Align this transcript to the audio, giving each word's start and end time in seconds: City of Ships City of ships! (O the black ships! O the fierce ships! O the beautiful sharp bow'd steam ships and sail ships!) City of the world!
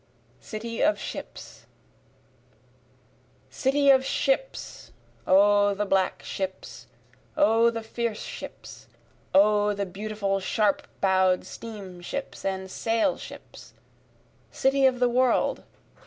City 0.39 0.81
of 0.81 0.97
Ships 0.97 1.67
City 3.51 3.91
of 3.91 4.03
ships! 4.03 4.91
(O 5.27 5.75
the 5.75 5.85
black 5.85 6.23
ships! 6.23 6.87
O 7.37 7.69
the 7.69 7.83
fierce 7.83 8.23
ships! 8.23 8.87
O 9.31 9.75
the 9.75 9.85
beautiful 9.85 10.39
sharp 10.39 10.87
bow'd 11.01 11.45
steam 11.45 12.01
ships 12.01 12.43
and 12.43 12.71
sail 12.71 13.15
ships!) 13.15 13.75
City 14.49 14.87
of 14.87 14.99
the 14.99 15.07
world! 15.07 15.63